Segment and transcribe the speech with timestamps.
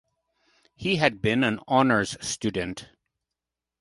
[0.75, 2.89] He had been an honors student.